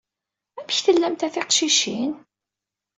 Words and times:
Amek 0.59 0.79
tellamt 0.85 1.25
a 1.27 1.29
tiqcicin? 1.33 2.11